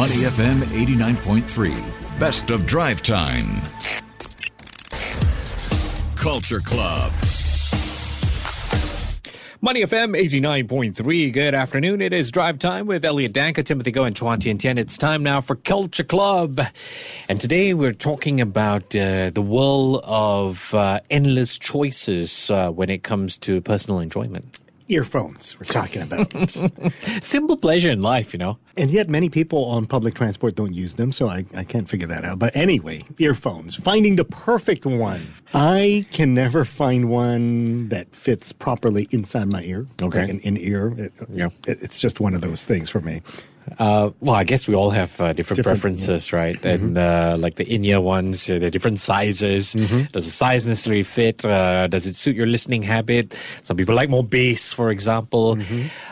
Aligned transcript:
Money 0.00 0.22
FM 0.22 0.60
89.3. 0.60 2.18
Best 2.18 2.50
of 2.50 2.64
drive 2.64 3.02
time. 3.02 3.60
Culture 6.16 6.60
Club. 6.60 7.12
Money 9.60 9.82
FM 9.82 10.18
89.3. 10.18 11.32
Good 11.34 11.54
afternoon. 11.54 12.00
It 12.00 12.14
is 12.14 12.30
drive 12.30 12.58
time 12.58 12.86
with 12.86 13.04
Elliot 13.04 13.34
Danker, 13.34 13.62
Timothy 13.62 13.90
Go, 13.90 14.04
and 14.04 14.16
Chuan 14.16 14.40
Tien 14.40 14.56
Tien. 14.56 14.78
It's 14.78 14.96
time 14.96 15.22
now 15.22 15.42
for 15.42 15.54
Culture 15.54 16.02
Club. 16.02 16.62
And 17.28 17.38
today 17.38 17.74
we're 17.74 17.92
talking 17.92 18.40
about 18.40 18.96
uh, 18.96 19.28
the 19.28 19.42
world 19.42 20.00
of 20.04 20.72
uh, 20.72 21.00
endless 21.10 21.58
choices 21.58 22.50
uh, 22.50 22.70
when 22.70 22.88
it 22.88 23.02
comes 23.02 23.36
to 23.36 23.60
personal 23.60 24.00
enjoyment. 24.00 24.60
Earphones, 24.88 25.56
we're 25.60 25.66
talking 25.66 26.02
about. 26.02 26.50
Simple 27.22 27.58
pleasure 27.58 27.90
in 27.90 28.00
life, 28.02 28.32
you 28.32 28.38
know. 28.38 28.58
And 28.80 28.90
yet, 28.90 29.08
many 29.08 29.28
people 29.28 29.64
on 29.66 29.86
public 29.86 30.14
transport 30.14 30.56
don't 30.56 30.72
use 30.74 30.94
them, 30.94 31.12
so 31.12 31.28
I, 31.28 31.44
I 31.54 31.64
can't 31.64 31.88
figure 31.88 32.06
that 32.08 32.24
out. 32.24 32.38
But 32.38 32.56
anyway, 32.56 33.04
earphones, 33.18 33.74
finding 33.76 34.16
the 34.16 34.24
perfect 34.24 34.84
one. 34.86 35.26
I 35.54 36.06
can 36.10 36.34
never 36.34 36.64
find 36.64 37.08
one 37.10 37.88
that 37.90 38.14
fits 38.14 38.52
properly 38.52 39.06
inside 39.10 39.48
my 39.48 39.62
ear. 39.62 39.86
Okay. 40.02 40.20
Like 40.22 40.30
an 40.30 40.40
in 40.40 40.56
ear. 40.56 40.94
It, 40.96 41.12
Yeah. 41.30 41.46
it- 41.68 41.80
it's 41.82 42.00
just 42.00 42.20
one 42.20 42.34
of 42.34 42.40
those 42.40 42.64
things 42.64 42.88
for 42.90 43.00
me. 43.00 43.22
Uh, 43.78 44.10
well, 44.20 44.34
I 44.34 44.44
guess 44.44 44.66
we 44.66 44.74
all 44.74 44.90
have 44.90 45.20
uh, 45.20 45.32
different, 45.32 45.58
Different, 45.58 45.80
preferences, 45.80 46.32
right? 46.32 46.62
And 46.64 46.98
uh, 46.98 47.36
like 47.38 47.54
the 47.54 47.64
in-ear 47.72 48.00
ones, 48.00 48.50
uh, 48.50 48.58
they're 48.58 48.70
different 48.70 48.98
sizes. 48.98 49.72
Does 49.72 50.24
the 50.24 50.30
size 50.30 50.66
necessarily 50.66 51.02
fit? 51.02 51.44
Uh, 51.44 51.86
does 51.86 52.06
it 52.06 52.14
suit 52.14 52.36
your 52.36 52.46
listening 52.46 52.82
habit? 52.82 53.38
Some 53.62 53.76
people 53.76 53.94
like 53.94 54.10
more 54.10 54.24
bass, 54.24 54.72
for 54.72 54.90
example. 54.90 55.56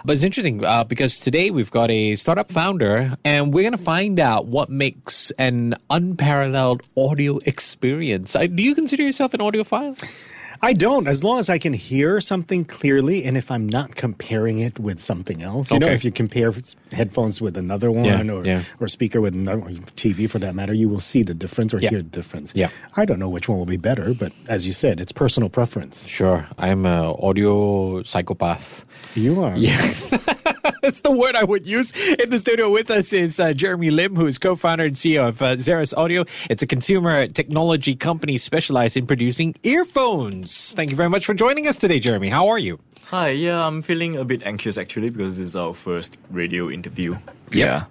But 0.04 0.12
it's 0.12 0.22
interesting 0.22 0.64
uh, 0.64 0.84
because 0.84 1.20
today 1.20 1.50
we've 1.50 1.70
got 1.70 1.90
a 1.90 2.16
startup 2.16 2.50
founder, 2.52 3.16
and 3.24 3.52
we're 3.52 3.62
going 3.64 3.72
to 3.72 3.78
find 3.78 4.20
out 4.20 4.46
what 4.46 4.70
makes 4.70 5.30
an 5.32 5.74
unparalleled 5.90 6.82
audio 6.96 7.38
experience. 7.44 8.32
Do 8.32 8.62
you 8.62 8.74
consider 8.74 9.02
yourself 9.02 9.34
an 9.34 9.40
audiophile? 9.40 9.98
I 10.60 10.72
don't, 10.72 11.06
as 11.06 11.22
long 11.22 11.38
as 11.38 11.48
I 11.48 11.58
can 11.58 11.72
hear 11.72 12.20
something 12.20 12.64
clearly, 12.64 13.24
and 13.24 13.36
if 13.36 13.50
I'm 13.50 13.66
not 13.66 13.94
comparing 13.94 14.58
it 14.58 14.78
with 14.78 14.98
something 15.00 15.42
else. 15.42 15.70
You 15.70 15.78
know, 15.78 15.86
if 15.88 16.04
you 16.04 16.10
compare 16.10 16.52
headphones 16.92 17.40
with 17.40 17.56
another 17.56 17.90
one, 17.92 18.04
Yeah, 18.04 18.22
or 18.32 18.44
yeah. 18.44 18.62
or 18.80 18.88
speaker 18.88 19.20
with 19.20 19.34
another 19.34 19.60
or 19.62 19.70
TV 19.94 20.28
for 20.28 20.38
that 20.40 20.54
matter, 20.54 20.74
you 20.74 20.88
will 20.88 21.00
see 21.00 21.22
the 21.22 21.34
difference 21.34 21.72
or 21.72 21.78
Yeah. 21.80 21.90
hear 21.90 21.98
the 22.02 22.08
difference. 22.10 22.52
Yeah. 22.56 22.70
I 22.96 23.04
don't 23.04 23.18
know 23.20 23.28
which 23.28 23.48
one 23.48 23.58
will 23.58 23.66
be 23.66 23.76
better, 23.76 24.14
but 24.14 24.32
as 24.48 24.66
you 24.66 24.72
said, 24.72 25.00
it's 25.00 25.12
personal 25.12 25.48
preference. 25.48 26.06
Sure, 26.08 26.46
I'm 26.58 26.86
an 26.86 27.14
audio 27.20 28.02
psychopath. 28.02 28.84
You 29.14 29.42
are. 29.42 29.56
Yeah. 29.56 29.90
That's 30.82 31.00
the 31.00 31.10
word 31.10 31.34
I 31.34 31.44
would 31.44 31.66
use. 31.66 31.92
In 32.18 32.30
the 32.30 32.38
studio 32.38 32.70
with 32.70 32.90
us 32.90 33.12
is 33.12 33.40
uh, 33.40 33.52
Jeremy 33.52 33.90
Lim, 33.90 34.16
who 34.16 34.26
is 34.26 34.38
co 34.38 34.54
founder 34.54 34.84
and 34.84 34.94
CEO 34.94 35.28
of 35.28 35.42
uh, 35.42 35.52
Zerest 35.52 35.96
Audio. 35.96 36.24
It's 36.50 36.62
a 36.62 36.66
consumer 36.66 37.26
technology 37.26 37.94
company 37.94 38.36
specialized 38.36 38.96
in 38.96 39.06
producing 39.06 39.54
earphones. 39.62 40.74
Thank 40.74 40.90
you 40.90 40.96
very 40.96 41.10
much 41.10 41.26
for 41.26 41.34
joining 41.34 41.66
us 41.66 41.76
today, 41.76 42.00
Jeremy. 42.00 42.28
How 42.28 42.48
are 42.48 42.58
you? 42.58 42.80
Hi, 43.10 43.30
yeah, 43.30 43.66
I'm 43.66 43.80
feeling 43.80 44.16
a 44.16 44.24
bit 44.24 44.42
anxious 44.42 44.76
actually 44.76 45.08
because 45.08 45.38
this 45.38 45.48
is 45.48 45.56
our 45.56 45.72
first 45.72 46.18
radio 46.30 46.68
interview. 46.68 47.16
Yeah. 47.50 47.86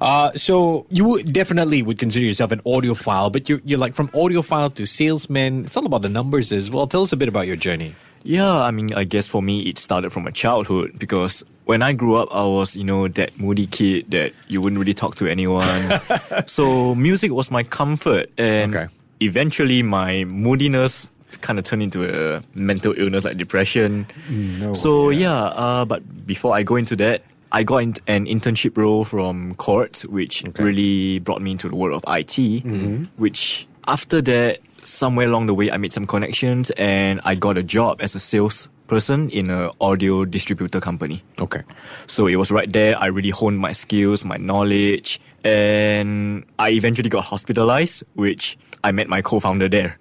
Uh, 0.00 0.30
so 0.34 0.86
you 0.88 1.20
definitely 1.24 1.82
would 1.82 1.98
consider 1.98 2.24
yourself 2.24 2.52
an 2.52 2.60
audiophile, 2.60 3.32
but 3.32 3.48
you're, 3.48 3.60
you're 3.64 3.78
like 3.80 3.96
from 3.96 4.06
audiophile 4.08 4.72
to 4.74 4.86
salesman. 4.86 5.64
It's 5.64 5.76
all 5.76 5.84
about 5.84 6.02
the 6.02 6.08
numbers 6.08 6.52
as 6.52 6.70
well. 6.70 6.86
Tell 6.86 7.02
us 7.02 7.12
a 7.12 7.16
bit 7.16 7.28
about 7.28 7.48
your 7.48 7.56
journey. 7.56 7.96
Yeah, 8.22 8.54
I 8.54 8.70
mean, 8.70 8.94
I 8.94 9.02
guess 9.02 9.26
for 9.26 9.42
me, 9.42 9.62
it 9.62 9.78
started 9.78 10.10
from 10.10 10.28
a 10.28 10.32
childhood 10.32 10.96
because 10.96 11.42
when 11.64 11.82
I 11.82 11.92
grew 11.92 12.16
up, 12.16 12.28
I 12.34 12.42
was, 12.44 12.76
you 12.76 12.84
know, 12.84 13.08
that 13.08 13.38
moody 13.38 13.66
kid 13.66 14.10
that 14.10 14.32
you 14.48 14.60
wouldn't 14.60 14.78
really 14.78 14.94
talk 14.94 15.14
to 15.16 15.26
anyone. 15.28 16.00
so 16.46 16.94
music 16.94 17.30
was 17.32 17.50
my 17.50 17.62
comfort. 17.62 18.30
And 18.38 18.74
Okay. 18.74 18.88
eventually, 19.20 19.82
my 19.82 20.24
moodiness 20.24 21.10
kind 21.40 21.58
of 21.58 21.64
turned 21.64 21.82
into 21.82 22.04
a 22.04 22.42
mental 22.54 22.92
illness 22.96 23.24
like 23.24 23.36
depression. 23.38 24.06
No. 24.28 24.74
So 24.74 25.08
yeah, 25.10 25.32
uh, 25.56 25.84
but 25.84 26.26
before 26.26 26.54
I 26.54 26.62
go 26.62 26.76
into 26.76 26.96
that, 26.96 27.22
I 27.52 27.62
got 27.64 27.78
in- 27.78 27.94
an 28.06 28.26
internship 28.26 28.76
role 28.76 29.04
from 29.04 29.54
Court, 29.56 30.02
which 30.08 30.42
really 30.58 31.18
brought 31.20 31.40
me 31.42 31.52
into 31.52 31.68
the 31.68 31.76
world 31.76 32.02
of 32.02 32.04
IT. 32.08 32.64
Which 33.16 33.66
after 33.86 34.20
that, 34.22 34.58
somewhere 34.84 35.26
along 35.26 35.46
the 35.46 35.54
way, 35.54 35.70
I 35.70 35.76
made 35.76 35.92
some 35.92 36.06
connections 36.06 36.70
and 36.72 37.20
I 37.24 37.34
got 37.34 37.56
a 37.58 37.62
job 37.62 38.00
as 38.02 38.14
a 38.14 38.20
salesperson 38.20 39.30
in 39.30 39.50
an 39.50 39.70
audio 39.80 40.24
distributor 40.24 40.80
company. 40.80 41.22
Okay. 41.38 41.62
So 42.06 42.26
it 42.26 42.36
was 42.36 42.50
right 42.50 42.70
there. 42.72 42.98
I 42.98 43.06
really 43.06 43.30
honed 43.30 43.58
my 43.58 43.72
skills, 43.72 44.24
my 44.24 44.36
knowledge, 44.36 45.20
and 45.44 46.44
I 46.58 46.70
eventually 46.70 47.08
got 47.08 47.24
hospitalized, 47.24 48.04
which 48.14 48.58
I 48.84 48.92
met 48.92 49.08
my 49.08 49.22
co-founder 49.22 49.68
there. 49.68 49.98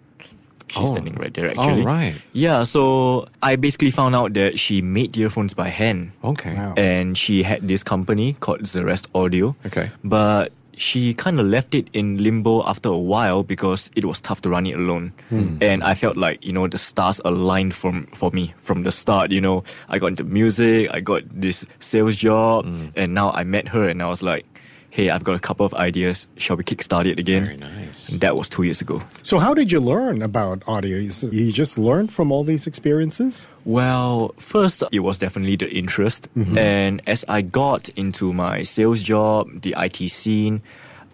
She's 0.68 0.88
Oh. 0.88 0.94
standing 0.94 1.16
right 1.16 1.34
there, 1.34 1.48
actually. 1.48 1.82
Oh, 1.82 1.86
right. 1.86 2.16
Yeah, 2.32 2.64
so 2.64 3.28
I 3.44 3.58
basically 3.58 3.92
found 3.92 4.16
out 4.16 4.34
that 4.36 4.58
she 4.58 4.82
made 4.82 5.18
earphones 5.18 5.54
by 5.54 5.68
hand. 5.68 6.12
Okay. 6.24 6.56
Wow. 6.56 6.74
And 6.78 7.18
she 7.18 7.44
had 7.44 7.68
this 7.68 7.84
company 7.84 8.38
called 8.40 8.64
Zerest 8.64 9.08
Audio. 9.14 9.56
Okay. 9.66 9.92
But 10.02 10.54
she 10.82 11.14
kind 11.14 11.40
of 11.40 11.46
left 11.46 11.76
it 11.76 11.90
in 11.94 12.18
limbo 12.18 12.68
after 12.68 12.90
a 12.90 12.98
while 12.98 13.44
because 13.44 13.92
it 13.96 14.04
was 14.04 14.20
tough 14.20 14.42
to 14.42 14.50
run 14.50 14.66
it 14.66 14.76
alone. 14.76 15.14
Hmm. 15.30 15.58
And 15.62 15.84
I 15.84 15.94
felt 15.94 16.18
like, 16.18 16.44
you 16.44 16.52
know, 16.52 16.68
the 16.68 16.78
stars 16.78 17.22
aligned 17.24 17.76
from, 17.76 18.08
for 18.08 18.32
me 18.32 18.54
from 18.58 18.84
the 18.84 18.92
start. 18.92 19.32
You 19.32 19.42
know, 19.42 19.64
I 19.90 20.00
got 20.00 20.08
into 20.08 20.24
music, 20.24 20.90
I 20.92 21.00
got 21.00 21.24
this 21.30 21.66
sales 21.80 22.16
job, 22.16 22.66
hmm. 22.66 22.88
and 22.96 23.14
now 23.14 23.32
I 23.32 23.44
met 23.44 23.68
her 23.70 23.88
and 23.88 24.02
I 24.02 24.08
was 24.08 24.24
like, 24.24 24.46
hey, 24.92 25.10
I've 25.10 25.24
got 25.24 25.36
a 25.36 25.40
couple 25.40 25.66
of 25.66 25.74
ideas. 25.74 26.28
Shall 26.38 26.58
we 26.58 26.64
kickstart 26.64 27.08
it 27.08 27.18
again? 27.18 27.46
Very 27.46 27.58
nice. 27.58 28.10
And 28.10 28.20
that 28.22 28.36
was 28.36 28.50
two 28.50 28.64
years 28.64 28.82
ago. 28.82 29.02
So, 29.24 29.40
how 29.40 29.54
did 29.54 29.72
you 29.72 29.80
learn 29.80 30.22
about 30.22 30.62
audio? 30.68 30.98
You 30.98 31.12
You 31.32 31.52
just 31.52 31.78
learned 31.78 32.12
from 32.12 32.32
all 32.32 32.44
these 32.44 32.68
experiences? 32.68 33.48
Well, 33.66 34.36
first, 34.38 34.84
it 34.92 35.00
was 35.00 35.18
definitely 35.18 35.56
the 35.56 35.72
interest. 35.74 36.30
Mm-hmm. 36.36 36.58
And 36.58 37.02
as 37.08 37.26
I 37.28 37.42
got 37.42 37.90
into 37.96 38.34
my 38.34 38.64
sales 38.64 39.02
job, 39.02 39.62
the 39.62 39.74
IT 39.78 40.10
scene, 40.12 40.62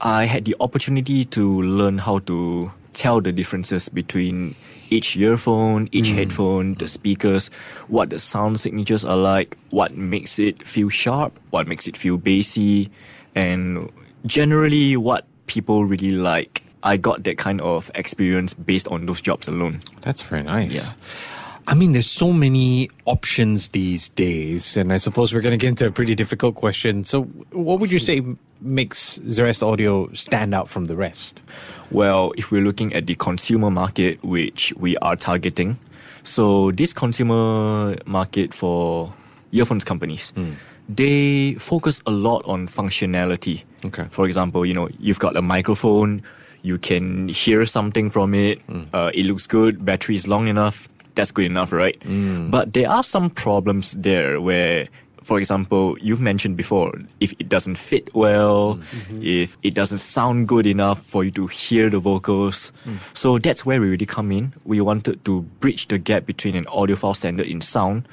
I 0.01 0.25
had 0.25 0.45
the 0.45 0.55
opportunity 0.59 1.25
to 1.25 1.61
learn 1.61 1.99
how 1.99 2.19
to 2.19 2.71
tell 2.93 3.21
the 3.21 3.31
differences 3.31 3.89
between 3.89 4.55
each 4.89 5.15
earphone, 5.17 5.87
each 5.91 6.07
mm. 6.07 6.15
headphone, 6.15 6.73
the 6.75 6.87
speakers, 6.87 7.49
what 7.89 8.09
the 8.09 8.17
sound 8.17 8.59
signatures 8.59 9.03
are 9.05 9.17
like, 9.17 9.57
what 9.69 9.95
makes 9.95 10.39
it 10.39 10.65
feel 10.65 10.89
sharp, 10.89 11.37
what 11.51 11.67
makes 11.67 11.87
it 11.87 11.97
feel 11.97 12.17
bassy, 12.17 12.89
and 13.37 13.91
generally 14.25 14.97
what 14.97 15.25
people 15.45 15.85
really 15.85 16.11
like. 16.11 16.63
I 16.83 16.97
got 16.97 17.23
that 17.23 17.37
kind 17.37 17.61
of 17.61 17.91
experience 17.95 18.53
based 18.53 18.87
on 18.89 19.05
those 19.05 19.21
jobs 19.21 19.47
alone. 19.47 19.81
That's 20.01 20.21
very 20.21 20.43
nice. 20.43 20.73
Yeah. 20.73 20.93
I 21.69 21.73
mean, 21.73 21.91
there's 21.91 22.09
so 22.09 22.31
many 22.31 22.89
options 23.05 23.69
these 23.69 24.07
days, 24.09 24.77
and 24.77 24.93
I 24.93 24.97
suppose 24.97 25.33
we're 25.33 25.41
going 25.41 25.57
to 25.57 25.57
get 25.57 25.67
into 25.67 25.85
a 25.85 25.91
pretty 25.91 26.15
difficult 26.15 26.55
question. 26.55 27.03
So, 27.03 27.23
what 27.51 27.81
would 27.81 27.91
you 27.91 27.99
say 27.99 28.21
makes 28.61 29.19
Zerest 29.19 29.61
Audio 29.61 30.09
stand 30.13 30.55
out 30.55 30.69
from 30.69 30.85
the 30.85 30.95
rest? 30.95 31.41
Well, 31.91 32.31
if 32.37 32.51
we're 32.51 32.61
looking 32.61 32.93
at 32.93 33.05
the 33.05 33.15
consumer 33.15 33.69
market, 33.69 34.23
which 34.23 34.73
we 34.77 34.95
are 34.97 35.17
targeting, 35.17 35.77
so 36.23 36.71
this 36.71 36.93
consumer 36.93 37.97
market 38.05 38.53
for 38.53 39.13
earphones 39.51 39.83
companies, 39.83 40.31
hmm. 40.31 40.53
They 40.89 41.55
focus 41.55 42.01
a 42.05 42.11
lot 42.11 42.45
on 42.45 42.67
functionality. 42.67 43.63
Okay. 43.85 44.07
For 44.09 44.25
example, 44.25 44.65
you 44.65 44.73
know, 44.73 44.89
you've 44.99 45.19
got 45.19 45.35
a 45.35 45.41
microphone, 45.41 46.21
you 46.61 46.77
can 46.77 47.29
hear 47.29 47.65
something 47.65 48.09
from 48.09 48.33
it, 48.33 48.61
hmm. 48.61 48.83
uh, 48.93 49.11
it 49.13 49.25
looks 49.25 49.47
good, 49.47 49.85
battery 49.85 50.15
is 50.15 50.27
long 50.27 50.47
enough, 50.47 50.87
that's 51.15 51.31
good 51.31 51.45
enough, 51.45 51.71
right? 51.71 52.01
Hmm. 52.03 52.49
But 52.49 52.73
there 52.73 52.89
are 52.89 53.03
some 53.03 53.29
problems 53.29 53.93
there 53.93 54.39
where 54.41 54.87
for 55.23 55.39
example, 55.39 55.97
you've 55.99 56.21
mentioned 56.21 56.55
before, 56.55 56.93
if 57.19 57.33
it 57.37 57.49
doesn't 57.49 57.75
fit 57.75 58.15
well, 58.15 58.75
hmm. 58.75 58.81
mm-hmm. 58.81 59.19
if 59.23 59.57
it 59.61 59.73
doesn't 59.73 59.97
sound 59.97 60.47
good 60.47 60.65
enough 60.65 61.01
for 61.01 61.25
you 61.25 61.31
to 61.31 61.47
hear 61.47 61.89
the 61.89 61.99
vocals. 61.99 62.71
So 63.11 63.37
that's 63.37 63.65
where 63.65 63.81
we 63.81 63.89
really 63.89 64.05
come 64.05 64.31
in. 64.31 64.53
We 64.63 64.79
wanted 64.79 65.25
to 65.25 65.41
bridge 65.59 65.89
the 65.89 65.97
gap 65.97 66.25
between 66.25 66.55
an 66.55 66.63
audiophile 66.65 67.13
standard 67.13 67.45
in 67.45 67.59
sound 67.59 68.07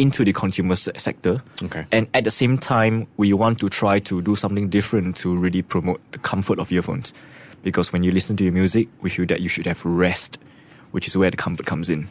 into 0.00 0.24
the 0.24 0.32
consumer 0.32 0.76
se- 0.76 0.92
sector. 0.96 1.42
Okay. 1.62 1.84
And 1.92 2.08
at 2.14 2.24
the 2.24 2.30
same 2.30 2.56
time, 2.58 3.06
we 3.16 3.32
want 3.32 3.58
to 3.60 3.68
try 3.68 3.98
to 4.00 4.22
do 4.22 4.34
something 4.34 4.68
different 4.68 5.16
to 5.16 5.36
really 5.36 5.62
promote 5.62 6.00
the 6.12 6.18
comfort 6.18 6.58
of 6.58 6.72
earphones. 6.72 7.12
Because 7.62 7.92
when 7.92 8.02
you 8.02 8.10
listen 8.10 8.36
to 8.38 8.44
your 8.44 8.52
music, 8.54 8.88
we 9.02 9.10
feel 9.10 9.26
that 9.26 9.40
you 9.40 9.48
should 9.48 9.66
have 9.66 9.84
rest, 9.84 10.38
which 10.92 11.06
is 11.06 11.16
where 11.16 11.30
the 11.30 11.36
comfort 11.36 11.66
comes 11.66 11.90
in. 11.90 12.08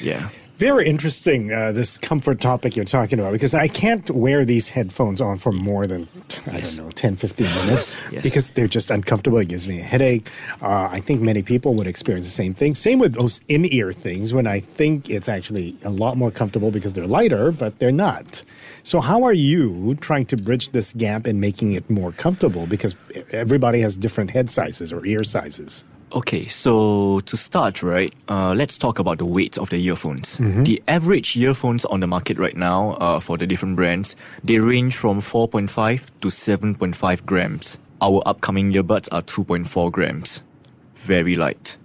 Yeah. 0.00 0.28
Very 0.60 0.86
interesting, 0.86 1.50
uh, 1.50 1.72
this 1.72 1.96
comfort 1.96 2.38
topic 2.38 2.76
you're 2.76 2.84
talking 2.84 3.18
about, 3.18 3.32
because 3.32 3.54
I 3.54 3.66
can't 3.66 4.10
wear 4.10 4.44
these 4.44 4.68
headphones 4.68 5.18
on 5.18 5.38
for 5.38 5.52
more 5.52 5.86
than, 5.86 6.06
I 6.46 6.56
Yes. 6.58 6.76
don't 6.76 6.84
know, 6.88 6.90
10, 6.92 7.16
15 7.16 7.46
minutes 7.64 7.96
Yes. 8.12 8.22
because 8.22 8.50
they're 8.50 8.66
just 8.68 8.90
uncomfortable. 8.90 9.38
It 9.38 9.48
gives 9.48 9.66
me 9.66 9.80
a 9.80 9.82
headache. 9.82 10.28
Uh, 10.60 10.86
I 10.92 11.00
think 11.00 11.22
many 11.22 11.40
people 11.40 11.74
would 11.76 11.86
experience 11.86 12.26
the 12.26 12.30
same 12.32 12.52
thing. 12.52 12.74
Same 12.74 12.98
with 12.98 13.14
those 13.14 13.40
in 13.48 13.64
ear 13.72 13.90
things 13.94 14.34
when 14.34 14.46
I 14.46 14.60
think 14.60 15.08
it's 15.08 15.30
actually 15.30 15.76
a 15.82 15.88
lot 15.88 16.18
more 16.18 16.30
comfortable 16.30 16.70
because 16.70 16.92
they're 16.92 17.06
lighter, 17.06 17.52
but 17.52 17.78
they're 17.78 17.90
not. 17.90 18.42
So, 18.82 19.00
how 19.00 19.22
are 19.22 19.32
you 19.32 19.94
trying 20.02 20.26
to 20.26 20.36
bridge 20.36 20.72
this 20.72 20.92
gap 20.92 21.26
in 21.26 21.40
making 21.40 21.72
it 21.72 21.88
more 21.88 22.12
comfortable? 22.12 22.66
Because 22.66 22.94
everybody 23.32 23.80
has 23.80 23.96
different 23.96 24.32
head 24.32 24.50
sizes 24.50 24.92
or 24.92 25.06
ear 25.06 25.24
sizes. 25.24 25.84
Okay, 26.12 26.48
so 26.48 27.20
to 27.20 27.36
start, 27.36 27.82
right, 27.84 28.12
uh, 28.28 28.52
let's 28.52 28.76
talk 28.76 28.98
about 28.98 29.18
the 29.18 29.24
weight 29.26 29.56
of 29.58 29.70
the 29.70 29.80
earphones. 29.80 30.38
The 30.64 30.82
average 30.88 31.36
earphones 31.36 31.84
on 31.84 32.00
the 32.00 32.08
market 32.08 32.36
right 32.36 32.56
now 32.56 32.92
uh, 33.00 33.20
for 33.20 33.38
the 33.38 33.46
different 33.46 33.76
brands, 33.76 34.16
they 34.42 34.58
range 34.58 34.96
from 34.96 35.20
4.5 35.20 36.10
to 36.20 36.28
7.5 36.28 37.24
grams. 37.26 37.78
Our 38.00 38.22
upcoming 38.26 38.72
earbuds 38.72 39.08
are 39.12 39.22
2.4 39.22 39.92
grams. 39.92 40.42
Very 40.96 41.36
light. 41.36 41.76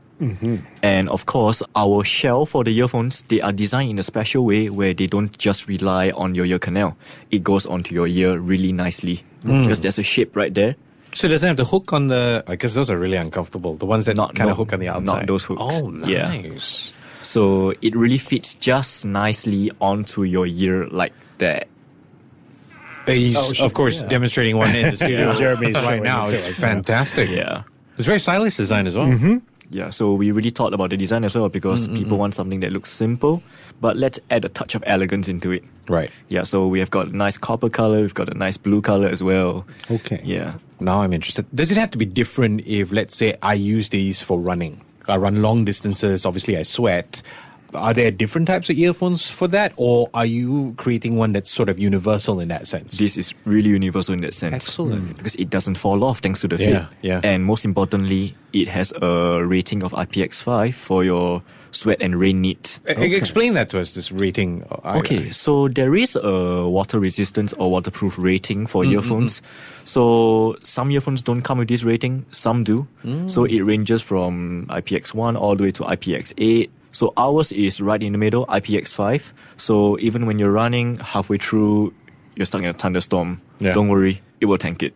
And 0.82 1.10
of 1.10 1.26
course, 1.26 1.62
our 1.76 2.04
shell 2.04 2.46
for 2.46 2.64
the 2.64 2.76
earphones, 2.76 3.22
they 3.28 3.42
are 3.42 3.52
designed 3.52 3.92
in 3.92 4.00
a 4.00 4.04
special 4.04 4.46
way 4.46 4.70
where 4.70 4.94
they 4.94 5.08
don't 5.08 5.38
just 5.38 5.68
rely 5.68 6.10
on 6.12 6.34
your 6.34 6.46
ear 6.46 6.58
canal. 6.58 6.98
It 7.32 7.44
goes 7.44 7.66
onto 7.66 7.94
your 7.94 8.08
ear 8.08 8.40
really 8.40 8.72
nicely 8.72 9.24
because 9.44 9.82
there's 9.82 10.00
a 10.00 10.04
shape 10.04 10.36
right 10.36 10.54
there. 10.54 10.78
So 11.16 11.26
it 11.28 11.32
doesn't 11.32 11.48
have 11.48 11.58
the 11.58 11.66
hook 11.66 11.92
on 11.94 12.08
the. 12.08 12.44
I 12.48 12.56
guess 12.56 12.74
those 12.76 12.90
are 12.92 12.98
really 13.00 13.18
uncomfortable. 13.18 13.76
The 13.76 13.86
ones 13.88 14.06
that 14.06 14.16
Not- 14.18 14.36
kind 14.36 14.48
no, 14.48 14.52
of 14.52 14.58
hook 14.58 14.74
on 14.74 14.80
the 14.80 14.90
outside. 14.90 15.06
not 15.06 15.16
outside. 15.16 15.28
those 15.28 15.44
hooks. 15.46 15.62
Oh, 15.82 15.92
Yeah. 16.06 16.28
nice. 16.28 16.94
So 17.22 17.74
it 17.82 17.96
really 17.96 18.18
fits 18.20 18.54
just 18.56 19.06
nicely 19.06 19.72
onto 19.82 20.22
your 20.24 20.46
ear 20.46 20.86
like 20.92 21.14
that. 21.40 21.68
He's, 23.08 23.36
Oh, 23.38 23.66
of 23.66 23.74
course, 23.74 24.02
yeah. 24.02 24.08
demonstrating 24.10 24.58
one 24.58 24.76
in 24.76 24.92
the 24.92 24.98
studio 25.02 25.34
Jeremy's 25.34 25.76
right 25.76 26.02
now. 26.02 26.28
it 26.28 26.34
It's 26.34 26.48
fantastic. 26.58 27.30
Yeah. 27.30 27.64
It's 27.98 28.06
very 28.08 28.20
stylish 28.20 28.58
design 28.58 28.86
as 28.88 28.96
well. 28.98 29.08
Mm-hmm. 29.08 29.38
Yeah, 29.70 29.90
so 29.90 30.14
we 30.14 30.32
really 30.32 30.52
thought 30.52 30.74
about 30.74 30.92
the 30.92 30.98
design 30.98 31.24
as 31.24 31.36
well 31.36 31.50
because 31.50 31.88
mm, 31.88 31.94
mm, 31.94 31.98
people 31.98 32.18
mm. 32.18 32.20
want 32.20 32.34
something 32.34 32.60
that 32.60 32.72
looks 32.72 32.92
simple, 32.92 33.42
but 33.82 33.98
let's 33.98 34.20
add 34.30 34.46
a 34.46 34.50
touch 34.50 34.76
of 34.76 34.84
elegance 34.86 35.28
into 35.28 35.52
it. 35.52 35.64
Right. 35.90 36.12
Yeah, 36.30 36.44
so 36.44 36.68
we 36.68 36.80
have 36.80 36.92
got 36.92 37.08
a 37.08 37.18
nice 37.18 37.38
copper 37.38 37.70
color, 37.70 38.02
we've 38.02 38.14
got 38.14 38.30
a 38.30 38.38
nice 38.38 38.58
blue 38.58 38.82
color 38.82 39.08
as 39.08 39.24
well. 39.24 39.66
Okay. 39.90 40.22
Yeah. 40.24 40.56
Now 40.80 41.02
I'm 41.02 41.14
interested. 41.14 41.46
Does 41.54 41.72
it 41.72 41.78
have 41.78 41.92
to 41.92 41.98
be 41.98 42.06
different 42.06 42.66
if, 42.66 42.92
let's 42.92 43.16
say, 43.16 43.36
I 43.42 43.54
use 43.54 43.90
these 43.90 44.22
for 44.22 44.40
running? 44.40 44.82
I 45.08 45.18
run 45.18 45.42
long 45.42 45.66
distances. 45.66 46.26
Obviously, 46.26 46.58
I 46.58 46.64
sweat. 46.64 47.22
Are 47.74 47.94
there 47.94 48.10
different 48.12 48.48
types 48.48 48.70
of 48.70 48.78
earphones 48.78 49.30
for 49.30 49.48
that, 49.50 49.74
or 49.76 50.10
are 50.14 50.26
you 50.26 50.74
creating 50.78 51.18
one 51.18 51.34
that's 51.34 51.50
sort 51.52 51.68
of 51.68 51.78
universal 51.78 52.40
in 52.40 52.48
that 52.48 52.68
sense? 52.68 52.98
This 52.98 53.18
is 53.18 53.34
really 53.44 53.70
universal 53.70 54.14
in 54.14 54.22
that 54.22 54.34
sense. 54.34 54.54
Excellent. 54.54 55.02
Hmm. 55.10 55.18
Because 55.18 55.36
it 55.36 55.50
doesn't 55.50 55.76
fall 55.76 56.04
off 56.04 56.20
thanks 56.20 56.40
to 56.42 56.48
the 56.48 56.58
Yeah, 56.58 56.86
fit. 56.88 56.98
yeah. 57.02 57.22
And 57.24 57.44
most 57.44 57.66
importantly, 57.66 58.34
it 58.54 58.68
has 58.70 58.94
a 59.02 59.44
rating 59.46 59.84
of 59.84 59.92
IPX5 59.92 60.74
for 60.74 61.04
your 61.04 61.42
sweat 61.72 61.98
and 62.02 62.18
rain 62.18 62.40
needs. 62.40 62.80
E- 62.88 63.14
Explain 63.14 63.56
that 63.56 63.70
to 63.72 63.80
us. 63.82 63.92
This 63.92 64.10
rating. 64.10 64.64
Uh, 64.72 65.00
okay, 65.00 65.30
so 65.32 65.68
there 65.68 65.96
is 65.96 66.16
a 66.16 66.70
water 66.70 66.98
resistance 67.00 67.52
or 67.54 67.70
waterproof 67.70 68.18
rating 68.18 68.68
for 68.68 68.84
mm, 68.86 68.88
mm, 68.90 68.94
earphones. 68.94 69.42
Mm. 69.42 69.88
So 69.88 70.56
some 70.64 70.92
earphones 70.92 71.22
don't 71.22 71.42
come 71.42 71.58
with 71.58 71.68
this 71.68 71.84
rating, 71.84 72.26
some 72.32 72.64
do. 72.64 72.88
So 73.28 73.44
it 73.44 73.60
ranges 73.62 74.02
from 74.02 74.66
IPX1 74.70 75.36
all 75.38 75.56
the 75.58 75.64
way 75.64 75.72
to 75.72 75.84
IPX8. 75.84 76.70
So 76.96 77.12
ours 77.18 77.52
is 77.52 77.82
right 77.82 78.02
in 78.02 78.14
the 78.14 78.18
middle, 78.18 78.46
IPX5. 78.48 79.34
So 79.58 80.00
even 80.00 80.26
when 80.26 80.40
you're 80.40 80.52
running 80.52 80.96
halfway 80.96 81.38
through, 81.38 81.94
you're 82.38 82.46
stuck 82.46 82.62
in 82.62 82.68
a 82.68 82.74
thunderstorm. 82.74 83.42
Yeah. 83.60 83.74
Don't 83.74 83.90
worry, 83.90 84.22
it 84.40 84.46
will 84.46 84.58
tank 84.58 84.82
it. 84.82 84.96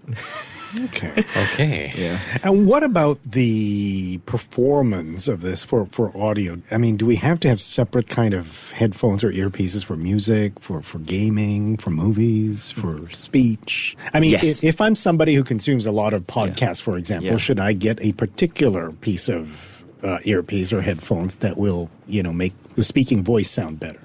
Okay. 0.85 1.25
Okay. 1.35 1.91
Yeah. 1.97 2.19
And 2.43 2.67
what 2.67 2.83
about 2.83 3.17
the 3.23 4.19
performance 4.25 5.27
of 5.27 5.41
this 5.41 5.63
for, 5.63 5.87
for 5.87 6.15
audio? 6.15 6.61
I 6.71 6.77
mean, 6.77 6.95
do 6.95 7.05
we 7.05 7.15
have 7.17 7.39
to 7.41 7.49
have 7.49 7.59
separate 7.59 8.07
kind 8.07 8.33
of 8.33 8.71
headphones 8.71 9.23
or 9.23 9.31
earpieces 9.31 9.83
for 9.83 9.95
music, 9.97 10.59
for, 10.59 10.81
for 10.81 10.99
gaming, 10.99 11.75
for 11.77 11.89
movies, 11.89 12.69
for 12.71 13.01
speech? 13.11 13.97
I 14.13 14.19
mean, 14.19 14.31
Yes. 14.31 14.43
if, 14.43 14.63
if 14.63 14.81
I'm 14.81 14.95
somebody 14.95 15.33
who 15.33 15.43
consumes 15.43 15.85
a 15.85 15.91
lot 15.91 16.13
of 16.13 16.27
podcasts, 16.27 16.81
for 16.81 16.97
example, 16.97 17.31
Yeah. 17.31 17.37
should 17.37 17.59
I 17.59 17.73
get 17.73 17.99
a 18.01 18.11
particular 18.13 18.91
piece 18.91 19.27
of 19.27 19.78
uh, 20.03 20.19
earpiece 20.23 20.71
or 20.73 20.81
headphones 20.81 21.37
that 21.37 21.57
will, 21.57 21.89
you 22.07 22.23
know, 22.23 22.33
make 22.33 22.53
the 22.75 22.83
speaking 22.83 23.23
voice 23.23 23.49
sound 23.49 23.79
better? 23.79 23.99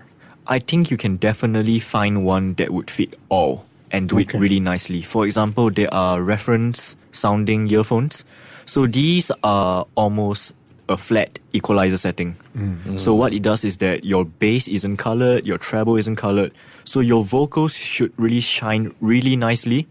I 0.47 0.59
think 0.59 0.91
you 0.91 0.97
can 0.97 1.17
definitely 1.17 1.79
find 1.79 2.25
one 2.25 2.55
that 2.55 2.71
would 2.71 2.91
fit 2.91 3.17
all 3.29 3.65
and 3.91 4.09
do 4.09 4.19
Okay. 4.19 4.37
it 4.37 4.41
really 4.41 4.61
nicely. 4.61 5.03
For 5.03 5.25
example, 5.25 5.71
there 5.71 5.93
are 5.95 6.21
reference 6.23 6.97
sounding 7.13 7.71
earphones. 7.71 8.25
So 8.67 8.87
these 8.87 9.31
are 9.43 9.87
almost 9.95 10.55
a 10.89 10.97
flat 10.99 11.39
equalizer 11.55 11.97
setting. 11.97 12.37
So 12.97 13.15
what 13.15 13.33
it 13.33 13.41
does 13.43 13.65
is 13.65 13.79
that 13.79 14.05
your 14.05 14.25
bass 14.27 14.69
isn't 14.69 14.99
colored, 14.99 15.47
your 15.47 15.57
treble 15.59 15.97
isn't 15.97 16.17
colored. 16.17 16.53
So 16.85 17.01
your 17.01 17.25
vocals 17.25 17.75
should 17.77 18.13
really 18.19 18.41
shine 18.43 18.93
really 19.01 19.35
nicely. 19.37 19.87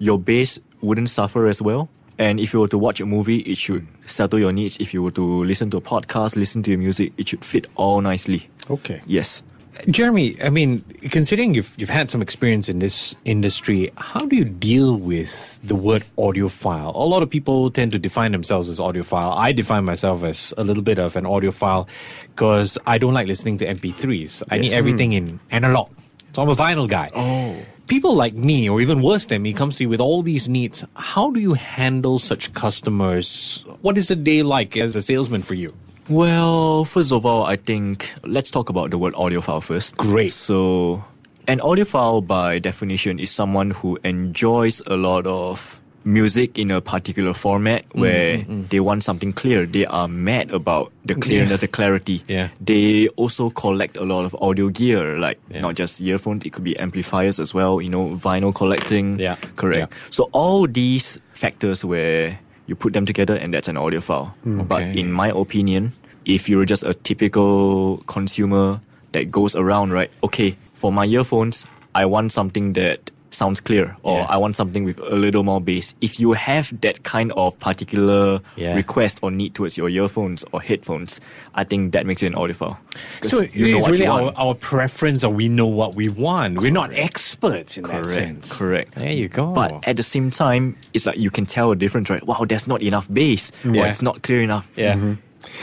Your 0.00 0.18
bass 0.18 0.58
wouldn't 0.80 1.08
suffer 1.08 1.46
as 1.46 1.62
well. 1.62 1.88
And 2.18 2.38
if 2.38 2.52
you 2.52 2.60
were 2.60 2.68
to 2.68 2.78
watch 2.78 3.00
a 3.00 3.06
movie, 3.06 3.38
it 3.38 3.56
should 3.58 3.86
settle 4.06 4.38
your 4.38 4.52
needs. 4.52 4.76
If 4.78 4.94
you 4.94 5.02
were 5.02 5.10
to 5.12 5.44
listen 5.44 5.70
to 5.70 5.78
a 5.78 5.80
podcast, 5.80 6.36
listen 6.36 6.62
to 6.62 6.70
your 6.70 6.78
music, 6.78 7.12
it 7.18 7.28
should 7.28 7.44
fit 7.44 7.66
all 7.74 8.00
nicely. 8.00 8.48
Okay. 8.70 9.02
Yes. 9.06 9.42
Jeremy, 9.88 10.40
I 10.40 10.50
mean, 10.50 10.84
considering 11.10 11.52
you've 11.52 11.74
you've 11.76 11.90
had 11.90 12.08
some 12.08 12.22
experience 12.22 12.68
in 12.68 12.78
this 12.78 13.16
industry, 13.24 13.90
how 13.96 14.24
do 14.24 14.36
you 14.36 14.44
deal 14.44 14.94
with 14.94 15.58
the 15.64 15.74
word 15.74 16.04
audiophile? 16.16 16.94
A 16.94 16.98
lot 16.98 17.24
of 17.24 17.28
people 17.30 17.72
tend 17.72 17.90
to 17.90 17.98
define 17.98 18.30
themselves 18.30 18.68
as 18.68 18.78
audiophile. 18.78 19.36
I 19.36 19.50
define 19.50 19.84
myself 19.84 20.22
as 20.22 20.54
a 20.56 20.62
little 20.62 20.84
bit 20.84 21.00
of 21.00 21.16
an 21.16 21.24
audiophile 21.24 21.88
because 22.30 22.78
I 22.86 22.98
don't 22.98 23.14
like 23.14 23.26
listening 23.26 23.58
to 23.58 23.66
MP3s. 23.66 24.44
I 24.48 24.58
need 24.58 24.70
Yes. 24.70 24.78
everything 24.78 25.12
in 25.12 25.40
analog. 25.50 25.90
So 26.32 26.42
I'm 26.42 26.48
a 26.48 26.54
vinyl 26.54 26.88
guy. 26.88 27.10
Oh. 27.12 27.56
People 27.86 28.14
like 28.14 28.32
me, 28.32 28.68
or 28.68 28.80
even 28.80 29.02
worse 29.02 29.26
than 29.26 29.42
me, 29.42 29.52
comes 29.52 29.76
to 29.76 29.84
you 29.84 29.90
with 29.90 30.00
all 30.00 30.22
these 30.22 30.48
needs. 30.48 30.84
How 30.96 31.30
do 31.30 31.38
you 31.38 31.52
handle 31.52 32.18
such 32.18 32.52
customers? 32.54 33.62
What 33.82 33.98
is 33.98 34.10
a 34.10 34.16
day 34.16 34.42
like 34.42 34.76
as 34.76 34.96
a 34.96 35.02
salesman 35.02 35.42
for 35.42 35.52
you? 35.52 35.74
Well, 36.08 36.84
first 36.86 37.12
of 37.12 37.26
all, 37.26 37.44
I 37.44 37.56
think 37.56 38.14
let's 38.24 38.50
talk 38.50 38.70
about 38.70 38.90
the 38.90 38.98
word 38.98 39.12
audiophile 39.14 39.62
first. 39.62 39.96
Great. 39.98 40.32
So, 40.32 41.04
an 41.46 41.60
audiophile, 41.60 42.26
by 42.26 42.58
definition, 42.58 43.18
is 43.18 43.30
someone 43.30 43.72
who 43.72 43.98
enjoys 44.02 44.80
a 44.86 44.96
lot 44.96 45.26
of 45.26 45.80
music 46.04 46.58
in 46.58 46.70
a 46.70 46.80
particular 46.80 47.32
format 47.34 47.88
mm, 47.90 48.00
where 48.00 48.38
mm, 48.38 48.46
mm. 48.46 48.68
they 48.68 48.80
want 48.80 49.02
something 49.02 49.32
clear. 49.32 49.66
They 49.66 49.86
are 49.86 50.06
mad 50.08 50.50
about 50.50 50.92
the 51.04 51.14
clearness, 51.14 51.60
the 51.60 51.68
clarity. 51.68 52.22
Yeah. 52.28 52.48
They 52.60 53.08
also 53.16 53.50
collect 53.50 53.96
a 53.96 54.04
lot 54.04 54.24
of 54.24 54.34
audio 54.40 54.68
gear, 54.68 55.18
like 55.18 55.38
Yeah. 55.50 55.60
not 55.60 55.74
just 55.76 56.00
earphones, 56.00 56.44
it 56.44 56.52
could 56.52 56.64
be 56.64 56.76
amplifiers 56.78 57.40
as 57.40 57.54
well, 57.54 57.80
you 57.80 57.88
know, 57.88 58.10
vinyl 58.10 58.54
collecting. 58.54 59.18
Yeah. 59.18 59.36
Correct. 59.56 59.92
Yeah. 59.92 59.98
So, 60.10 60.28
all 60.32 60.66
these 60.66 61.18
factors 61.32 61.84
where 61.84 62.38
you 62.66 62.74
put 62.74 62.92
them 62.92 63.04
together 63.06 63.34
and 63.36 63.52
that's 63.52 63.68
an 63.68 63.76
audiophile. 63.76 64.32
But 64.44 64.82
Okay. 64.82 64.98
in 65.00 65.12
my 65.12 65.28
opinion, 65.28 65.92
if 66.24 66.48
you're 66.48 66.64
just 66.64 66.84
a 66.84 66.94
typical 66.94 67.98
consumer 68.06 68.80
that 69.12 69.30
goes 69.30 69.54
around, 69.56 69.92
right? 69.92 70.10
Okay, 70.22 70.56
for 70.74 70.92
my 70.92 71.04
earphones, 71.06 71.66
I 71.94 72.06
want 72.06 72.32
something 72.32 72.72
that 72.74 73.10
sounds 73.34 73.60
clear 73.60 73.96
or 74.02 74.18
Yeah. 74.18 74.26
I 74.28 74.36
want 74.36 74.56
something 74.56 74.84
with 74.84 74.98
a 75.00 75.16
little 75.16 75.42
more 75.44 75.60
bass. 75.60 75.94
If 76.00 76.18
you 76.20 76.32
have 76.32 76.72
that 76.82 77.02
kind 77.02 77.32
of 77.36 77.58
particular 77.58 78.40
Yeah. 78.56 78.74
request 78.76 79.18
or 79.22 79.30
need 79.30 79.54
towards 79.54 79.76
your 79.76 79.88
earphones 79.88 80.44
or 80.52 80.60
headphones, 80.62 81.20
I 81.54 81.64
think 81.64 81.92
that 81.92 82.06
makes 82.06 82.22
you 82.22 82.28
an 82.28 82.34
audiophile. 82.34 82.76
So 83.22 83.40
it's 83.40 83.56
really 83.88 84.04
you 84.04 84.10
our, 84.10 84.32
our 84.36 84.54
preference, 84.54 85.24
or 85.24 85.30
we 85.32 85.48
know 85.48 85.66
what 85.66 85.94
we 85.94 86.08
want. 86.08 86.60
We're 86.60 86.70
not 86.70 86.92
experts 86.92 87.76
in 87.76 87.84
that 87.84 88.06
sense. 88.06 88.52
correct. 88.56 88.94
There 88.94 89.12
you 89.12 89.28
go. 89.28 89.52
But 89.52 89.86
at 89.86 89.96
the 89.96 90.02
same 90.02 90.30
time, 90.30 90.76
it's 90.92 91.06
like 91.06 91.18
you 91.18 91.30
can 91.30 91.46
tell 91.46 91.70
a 91.72 91.76
difference, 91.76 92.10
right? 92.10 92.24
Wow, 92.26 92.44
there's 92.48 92.66
not 92.66 92.82
enough 92.82 93.08
bass. 93.12 93.52
Or 93.64 93.74
Yeah. 93.74 93.86
it's 93.86 94.02
not 94.02 94.22
clear 94.22 94.42
enough. 94.42 94.70
yeah, 94.76 94.94
mm-hmm. 94.94 95.14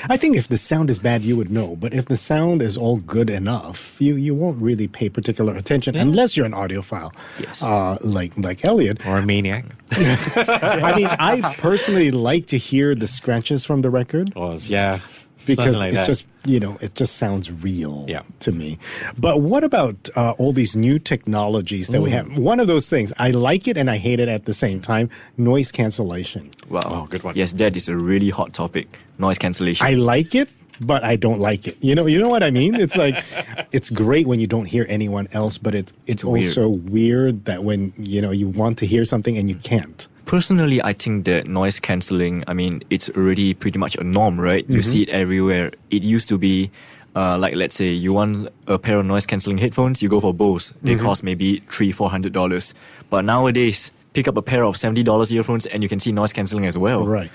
I 0.09 0.17
think 0.17 0.35
if 0.37 0.47
the 0.47 0.57
sound 0.57 0.89
is 0.89 0.99
bad, 0.99 1.21
you 1.21 1.35
would 1.37 1.51
know. 1.51 1.75
But 1.75 1.93
if 1.93 2.05
the 2.05 2.17
sound 2.17 2.61
is 2.61 2.77
all 2.77 2.97
good 2.97 3.29
enough, 3.29 3.95
you, 3.99 4.15
you 4.15 4.33
won't 4.35 4.61
really 4.61 4.87
pay 4.87 5.09
particular 5.09 5.55
attention 5.55 5.95
unless 5.95 6.35
you're 6.37 6.45
an 6.45 6.53
audiophile. 6.53 7.13
Yes. 7.39 7.61
Uh, 7.63 7.97
like 8.03 8.31
like 8.37 8.63
Elliot. 8.65 9.05
or 9.05 9.17
a 9.17 9.25
maniac. 9.25 9.65
I 9.91 10.93
mean, 10.95 11.07
I 11.07 11.55
personally 11.57 12.11
like 12.11 12.47
to 12.47 12.57
hear 12.57 12.95
the 12.95 13.07
scratches 13.07 13.65
from 13.65 13.81
the 13.81 13.89
record 13.89 14.33
Was 14.35 14.69
yeah, 14.69 14.99
because 15.45 15.79
like 15.79 15.91
it 15.93 15.95
that. 15.95 16.05
just 16.05 16.25
you 16.45 16.59
know 16.59 16.77
it 16.81 16.95
just 16.95 17.17
sounds 17.17 17.51
real 17.51 18.05
Yeah. 18.07 18.21
to 18.41 18.51
me. 18.51 18.79
But 19.19 19.41
what 19.41 19.63
about 19.63 20.09
uh, 20.15 20.31
all 20.37 20.53
these 20.53 20.75
new 20.75 20.97
technologies 20.99 21.89
that 21.89 22.01
we 22.01 22.09
have? 22.11 22.37
One 22.37 22.59
of 22.59 22.67
those 22.67 22.87
things 22.87 23.11
I 23.19 23.31
like 23.31 23.67
it 23.67 23.77
and 23.77 23.89
I 23.89 23.97
hate 23.97 24.19
it 24.19 24.29
at 24.29 24.45
the 24.45 24.53
same 24.53 24.79
time: 24.79 25.09
noise 25.37 25.71
cancellation. 25.71 26.49
Wow. 26.69 26.81
Oh, 26.85 27.07
good 27.09 27.23
one. 27.23 27.35
Yes, 27.35 27.53
that 27.53 27.75
is 27.75 27.89
a 27.89 27.95
really 27.97 28.29
hot 28.29 28.53
topic. 28.53 28.87
Noise 29.21 29.37
cancellation. 29.37 29.85
I 29.87 29.93
like 29.93 30.33
it, 30.35 30.53
but 30.79 31.03
I 31.03 31.15
don't 31.15 31.39
like 31.39 31.67
it. 31.67 31.77
You 31.79 31.93
know, 31.95 32.05
you 32.07 32.19
know 32.19 32.27
what 32.27 32.43
I 32.43 32.51
mean? 32.51 32.73
It's 32.75 32.97
like 32.97 33.23
it's 33.71 33.89
great 33.89 34.25
when 34.27 34.39
you 34.39 34.47
don't 34.47 34.65
hear 34.65 34.85
anyone 34.89 35.27
else, 35.31 35.57
but 35.57 35.75
it's 35.75 35.93
it's, 36.07 36.23
It's 36.23 36.23
also 36.23 36.67
weird 36.67 37.45
that 37.45 37.63
when 37.63 37.93
you 37.97 38.21
know 38.21 38.31
you 38.31 38.47
want 38.49 38.77
to 38.79 38.85
hear 38.85 39.05
something 39.05 39.37
and 39.37 39.47
you 39.47 39.55
can't. 39.55 40.07
Personally, 40.25 40.81
I 40.81 40.93
think 40.93 41.25
that 41.25 41.47
noise 41.47 41.79
cancelling, 41.79 42.43
I 42.47 42.53
mean, 42.53 42.81
it's 42.89 43.09
already 43.09 43.53
pretty 43.53 43.77
much 43.79 43.95
a 43.97 44.03
norm, 44.03 44.39
right? 44.39 44.65
You 44.69 44.81
see 44.81 45.01
it 45.03 45.09
everywhere. 45.09 45.71
It 45.89 46.03
used 46.03 46.29
to 46.29 46.37
be, 46.37 46.71
uh, 47.15 47.37
like, 47.37 47.53
let's 47.55 47.75
say 47.75 47.91
you 47.91 48.13
want 48.13 48.47
a 48.67 48.79
pair 48.79 48.97
of 48.99 49.05
noise 49.05 49.25
cancelling 49.25 49.57
headphones, 49.57 50.01
you 50.01 50.07
go 50.07 50.21
for 50.21 50.33
Bose. 50.33 50.73
They 50.83 50.95
cost 50.95 51.23
maybe 51.23 51.59
three, 51.69 51.91
four 51.91 52.09
hundred 52.09 52.31
dollars. 52.33 52.73
But 53.09 53.25
nowadays, 53.25 53.91
pick 54.13 54.27
up 54.29 54.37
a 54.37 54.41
pair 54.41 54.63
of 54.63 54.77
seventy 54.77 55.03
dollars 55.03 55.31
earphones 55.33 55.65
and 55.65 55.83
you 55.83 55.89
can 55.89 55.99
see 55.99 56.11
noise 56.13 56.31
cancelling 56.33 56.65
as 56.65 56.77
well. 56.77 57.05
Right. 57.05 57.31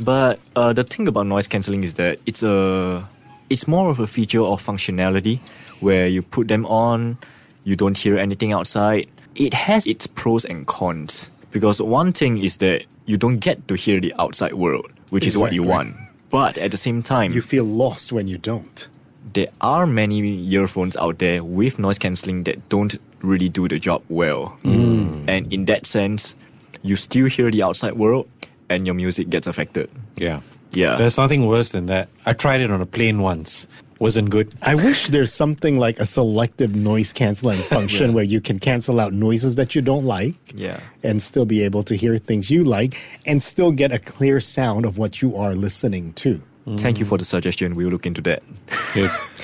But 0.00 0.38
uh, 0.56 0.72
the 0.72 0.84
thing 0.84 1.08
about 1.08 1.26
noise 1.26 1.46
cancelling 1.48 1.82
is 1.82 1.94
that 1.94 2.18
it's 2.26 2.42
a, 2.42 3.06
it's 3.50 3.66
more 3.66 3.90
of 3.90 3.98
a 3.98 4.06
feature 4.06 4.42
of 4.42 4.64
functionality, 4.64 5.40
where 5.80 6.06
you 6.06 6.22
put 6.22 6.48
them 6.48 6.66
on, 6.66 7.18
you 7.64 7.76
don't 7.76 7.96
hear 7.98 8.16
anything 8.16 8.52
outside. 8.52 9.08
It 9.34 9.54
has 9.54 9.86
its 9.86 10.06
pros 10.06 10.44
and 10.44 10.66
cons 10.66 11.30
because 11.50 11.80
one 11.82 12.12
thing 12.12 12.38
is 12.38 12.58
that 12.58 12.84
you 13.06 13.16
don't 13.16 13.38
get 13.38 13.66
to 13.68 13.74
hear 13.74 14.00
the 14.00 14.14
outside 14.18 14.54
world, 14.54 14.90
which 15.10 15.26
is 15.26 15.36
what 15.36 15.52
you 15.52 15.62
want. 15.62 15.96
But 16.30 16.58
at 16.58 16.70
the 16.72 16.76
same 16.76 17.02
time, 17.02 17.32
You 17.32 17.40
feel 17.40 17.64
lost 17.64 18.12
when 18.12 18.28
you 18.28 18.38
don't. 18.38 18.88
there 19.34 19.48
are 19.60 19.86
many 19.86 20.20
earphones 20.54 20.96
out 20.96 21.18
there 21.18 21.44
with 21.44 21.78
noise 21.78 21.98
cancelling 21.98 22.44
that 22.44 22.68
don't 22.70 22.96
really 23.22 23.48
do 23.48 23.68
the 23.68 23.78
job 23.78 24.02
well. 24.08 24.56
And 24.64 25.52
in 25.52 25.66
that 25.66 25.86
sense, 25.86 26.34
you 26.82 26.96
still 26.96 27.26
hear 27.28 27.50
the 27.50 27.62
outside 27.62 27.92
world 27.94 28.26
and 28.70 28.86
your 28.86 28.94
music 28.94 29.28
gets 29.30 29.46
affected. 29.46 29.90
Yeah. 30.16 30.40
Yeah. 30.72 30.96
There's 30.96 31.16
nothing 31.18 31.46
worse 31.46 31.70
than 31.70 31.86
that. 31.86 32.08
I 32.26 32.32
tried 32.34 32.60
it 32.60 32.70
on 32.70 32.80
a 32.80 32.86
plane 32.86 33.20
once. 33.22 33.66
Wasn't 34.00 34.30
good. 34.30 34.52
I 34.62 34.76
wish 34.76 35.08
there's 35.08 35.32
something 35.32 35.76
like 35.78 35.98
a 35.98 36.06
selective 36.06 36.74
noise 36.76 37.12
canceling 37.12 37.58
function 37.74 38.12
where 38.12 38.22
you 38.22 38.40
can 38.40 38.60
cancel 38.60 39.00
out 39.00 39.12
noises 39.12 39.56
that 39.56 39.74
you 39.74 39.82
don't 39.82 40.04
like 40.04 40.36
Yeah. 40.54 40.78
and 41.02 41.20
still 41.20 41.44
be 41.46 41.62
able 41.64 41.82
to 41.84 41.96
hear 41.96 42.16
things 42.16 42.48
you 42.48 42.62
like 42.62 43.02
and 43.26 43.42
still 43.42 43.72
get 43.72 43.90
a 43.90 43.98
clear 43.98 44.38
sound 44.40 44.84
of 44.86 44.98
what 44.98 45.20
you 45.20 45.36
are 45.36 45.54
listening 45.56 46.12
to. 46.14 46.40
Thank 46.76 46.98
you 47.00 47.06
for 47.06 47.16
the 47.18 47.24
suggestion. 47.24 47.74
We'll 47.74 47.88
look 47.88 48.06
into 48.06 48.20
that. 48.22 48.42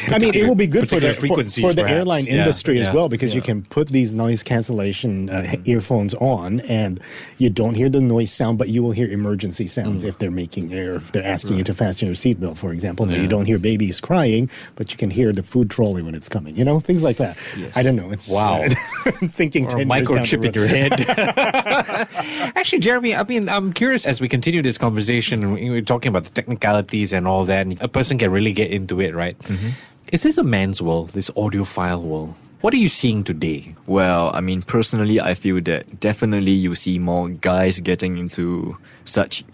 I 0.08 0.18
mean, 0.18 0.34
it 0.34 0.46
will 0.46 0.54
be 0.54 0.66
good 0.66 0.88
for 0.90 1.00
the, 1.00 1.14
for, 1.14 1.28
for 1.28 1.72
the 1.72 1.82
perhaps. 1.82 1.90
airline 1.92 2.26
Yeah, 2.26 2.34
industry 2.38 2.78
as 2.80 2.88
yeah, 2.88 2.94
well 2.94 3.08
because 3.08 3.34
you 3.34 3.40
can 3.40 3.62
put 3.62 3.88
these 3.88 4.12
noise 4.12 4.42
cancellation 4.42 5.30
uh, 5.30 5.54
earphones 5.64 6.14
on 6.14 6.60
and 6.60 7.00
you 7.38 7.48
don't 7.50 7.74
hear 7.74 7.88
the 7.88 8.00
noise 8.00 8.32
sound, 8.32 8.58
but 8.58 8.68
you 8.68 8.82
will 8.82 8.90
hear 8.92 9.08
emergency 9.10 9.66
sounds 9.68 10.04
if 10.04 10.18
they're 10.18 10.30
making 10.30 10.74
or 10.74 10.96
if 10.96 11.12
they're 11.12 11.24
asking 11.24 11.58
you 11.58 11.64
to 11.64 11.74
fasten 11.74 12.06
your 12.06 12.14
seatbelt, 12.16 12.58
for 12.58 12.72
example. 12.72 13.06
But 13.06 13.18
you 13.20 13.28
don't 13.28 13.46
hear 13.46 13.58
babies 13.58 14.00
crying, 14.00 14.50
but 14.76 14.90
you 14.90 14.96
can 14.98 15.10
hear 15.10 15.32
the 15.32 15.42
food 15.42 15.70
trolley 15.70 16.02
when 16.02 16.14
it's 16.14 16.28
coming. 16.28 16.56
You 16.56 16.64
know, 16.64 16.80
things 16.80 17.02
like 17.02 17.16
that. 17.18 17.36
Yes. 17.56 17.76
I 17.76 17.82
don't 17.82 17.96
know. 17.96 18.10
It's 18.10 18.28
Wow. 18.30 18.64
I'm 19.06 19.28
thinking 19.28 19.64
or 19.64 19.68
a 19.80 19.84
10 19.84 19.88
years 19.88 20.08
down 20.08 20.16
the 20.16 20.22
microchip 20.22 20.44
in 20.44 20.54
your 20.54 20.66
head. 20.66 22.52
Actually, 22.56 22.80
Jeremy, 22.80 23.14
I 23.14 23.22
mean, 23.24 23.48
I'm 23.48 23.72
curious 23.72 24.06
as 24.06 24.20
we 24.20 24.28
continue 24.28 24.62
this 24.62 24.76
conversation, 24.78 25.52
we're 25.54 25.80
talking 25.82 26.08
about 26.10 26.24
the 26.24 26.30
technicalities 26.30 27.12
and 27.14 27.26
all 27.26 27.44
that, 27.46 27.66
and 27.66 27.80
a 27.80 27.88
person 27.88 28.18
can 28.18 28.30
really 28.30 28.52
get 28.52 28.70
into 28.70 29.00
it, 29.00 29.14
right? 29.14 29.38
Mm-hmm. 29.38 29.70
Is 30.12 30.22
this 30.22 30.38
a 30.38 30.44
man's 30.44 30.82
world, 30.82 31.10
this 31.10 31.30
audiophile 31.30 32.02
world? 32.02 32.34
What 32.60 32.72
are 32.72 32.78
you 32.78 32.88
seeing 32.88 33.24
today? 33.24 33.74
Well, 33.86 34.30
I 34.32 34.40
mean, 34.40 34.62
personally, 34.62 35.20
I 35.20 35.34
feel 35.34 35.60
that 35.62 36.00
definitely 36.00 36.52
you 36.52 36.74
see 36.74 36.98
more 36.98 37.28
guys 37.28 37.78
getting 37.80 38.16
into 38.16 38.78
such 39.04 39.44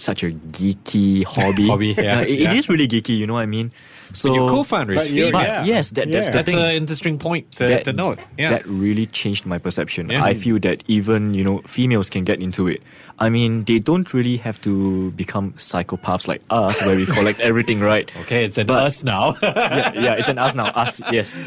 such 0.00 0.22
a 0.22 0.30
geeky 0.30 1.24
hobby. 1.24 1.66
Hobby, 1.72 1.94
yeah, 1.96 2.18
Uh, 2.18 2.22
it- 2.22 2.38
yeah. 2.40 2.52
it 2.52 2.58
is 2.58 2.68
really 2.68 2.88
geeky, 2.88 3.16
you 3.16 3.26
know 3.26 3.34
what 3.34 3.42
I 3.42 3.46
mean? 3.46 3.70
So 4.12 4.32
Your 4.32 4.48
co-founder 4.48 4.94
is 4.94 5.02
But 5.02 5.10
you're- 5.10 5.32
But 5.32 5.46
Yeah. 5.46 5.64
yes, 5.64 5.90
that, 5.90 6.06
that's 6.10 6.26
Yeah. 6.26 6.30
the 6.30 6.38
That's 6.38 6.50
thing. 6.50 6.58
an 6.62 6.76
interesting 6.76 7.18
point 7.18 7.50
to, 7.56 7.66
that, 7.66 7.84
to 7.84 7.92
note. 7.92 8.18
Yeah. 8.38 8.50
that 8.50 8.66
really 8.66 9.06
changed 9.06 9.46
my 9.46 9.58
perception. 9.58 10.08
Yeah. 10.10 10.22
I 10.22 10.34
feel 10.34 10.58
that 10.60 10.82
even 10.86 11.34
you 11.34 11.42
know 11.42 11.58
females 11.66 12.08
can 12.08 12.22
get 12.24 12.38
into 12.40 12.68
it. 12.68 12.82
I 13.18 13.30
mean, 13.30 13.64
they 13.64 13.78
don't 13.80 14.06
really 14.14 14.36
have 14.38 14.60
to 14.62 15.10
become 15.12 15.52
psychopaths 15.58 16.28
like 16.28 16.42
us, 16.50 16.80
where 16.86 16.94
we 16.94 17.04
collect 17.18 17.40
everything, 17.40 17.80
right? 17.80 18.06
okay, 18.22 18.44
it's 18.44 18.58
an 18.58 18.66
But- 18.68 18.84
us 18.84 19.02
now. 19.02 19.34
yeah, 19.42 19.92
yeah, 19.94 20.12
it's 20.14 20.28
an 20.28 20.38
us 20.38 20.54
now. 20.54 20.66
Us, 20.76 21.00
yes. 21.10 21.42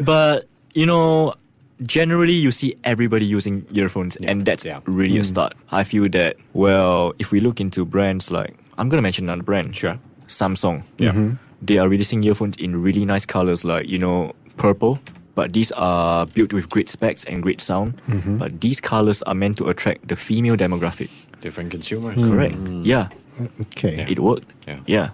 But 0.00 0.46
you 0.74 0.86
know, 0.86 1.34
generally 1.82 2.32
you 2.32 2.50
see 2.50 2.74
everybody 2.84 3.24
using 3.24 3.64
earphones, 3.72 4.16
and 4.16 4.44
that's 4.44 4.64
Yeah. 4.64 4.80
really 4.86 5.16
a 5.16 5.20
mm. 5.20 5.26
start. 5.26 5.54
I 5.70 5.84
feel 5.84 6.08
that 6.10 6.36
well, 6.52 7.12
if 7.18 7.32
we 7.32 7.40
look 7.40 7.60
into 7.60 7.84
brands 7.84 8.30
like 8.30 8.54
I'm 8.78 8.88
gonna 8.88 9.02
mention 9.02 9.24
another 9.28 9.42
brand, 9.42 9.74
Sure. 9.74 9.98
Samsung. 10.28 10.82
Yeah. 10.98 11.10
Mm-hmm. 11.10 11.34
They 11.62 11.78
are 11.78 11.88
releasing 11.88 12.22
earphones 12.24 12.56
in 12.56 12.80
really 12.82 13.04
nice 13.04 13.26
colors, 13.26 13.64
like 13.64 13.88
you 13.88 13.98
know, 13.98 14.32
purple. 14.56 14.98
But 15.34 15.52
these 15.52 15.70
are 15.72 16.26
built 16.26 16.52
with 16.52 16.68
great 16.68 16.88
specs 16.88 17.22
and 17.24 17.42
great 17.42 17.60
sound. 17.60 18.02
Mm-hmm. 18.08 18.38
But 18.38 18.60
these 18.60 18.80
colors 18.80 19.22
are 19.22 19.34
meant 19.34 19.56
to 19.58 19.68
attract 19.68 20.08
the 20.08 20.16
female 20.16 20.56
demographic. 20.56 21.10
Different 21.40 21.70
consumers. 21.70 22.16
Mm. 22.18 22.30
Correct. 22.30 22.54
Mm. 22.56 22.82
Yeah, 22.84 23.08
Okay. 23.60 24.04
it 24.08 24.18
worked. 24.18 24.50
Yeah. 24.66 24.80
yeah. 24.86 25.08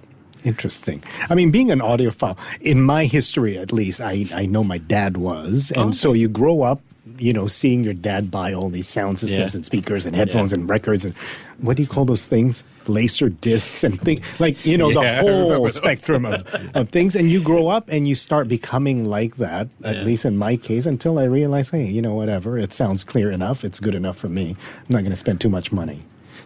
Interesting. 0.45 1.03
I 1.31 1.35
mean, 1.35 1.51
being 1.51 1.71
an 1.71 1.81
audiophile, 1.81 2.37
in 2.61 2.83
my 2.83 3.07
history 3.07 3.57
at 3.59 3.73
least, 3.73 4.01
I, 4.01 4.27
I 4.35 4.47
know 4.47 4.63
my 4.63 4.79
dad 4.79 5.17
was. 5.17 5.73
And 5.75 5.95
so 5.95 6.13
you 6.13 6.29
grow 6.29 6.63
up, 6.63 6.81
you 7.19 7.33
know, 7.33 7.47
seeing 7.47 7.83
your 7.83 7.95
dad 7.95 8.31
buy 8.31 8.53
all 8.53 8.69
these 8.69 8.87
sound 8.89 9.19
systems 9.19 9.55
Yeah. 9.55 9.59
and 9.59 9.65
speakers 9.65 10.05
and 10.05 10.15
headphones 10.15 10.53
and 10.53 10.69
records 10.69 11.05
and 11.05 11.15
what 11.59 11.77
do 11.77 11.83
you 11.83 11.89
call 11.89 12.05
those 12.05 12.27
things? 12.27 12.63
Laser 12.87 13.31
discs 13.31 13.85
and 13.85 13.99
things 14.01 14.21
like, 14.39 14.67
you 14.67 14.77
know, 14.77 14.91
Yeah, 14.91 15.23
the 15.23 15.29
whole 15.57 15.69
spectrum 15.71 16.27
of, 16.27 16.45
of 16.75 16.89
things. 16.91 17.17
And 17.17 17.31
you 17.31 17.43
grow 17.43 17.69
up 17.69 17.89
and 17.89 18.07
you 18.07 18.15
start 18.15 18.47
becoming 18.49 19.07
like 19.07 19.37
that, 19.37 19.69
at 19.83 20.05
least 20.05 20.25
in 20.27 20.37
my 20.37 20.57
case, 20.57 20.85
until 20.85 21.19
I 21.19 21.25
realize, 21.25 21.71
hey, 21.71 21.87
you 21.87 22.03
know, 22.03 22.15
whatever, 22.15 22.59
it 22.59 22.73
sounds 22.75 23.03
clear 23.05 23.31
enough. 23.31 23.65
It's 23.65 23.81
good 23.81 23.95
enough 23.95 24.19
for 24.19 24.29
me. 24.29 24.57
I'm 24.81 24.87
not 24.91 25.01
going 25.01 25.11
to 25.13 25.17
spend 25.17 25.41
too 25.41 25.49
much 25.49 25.73
money. 25.73 26.03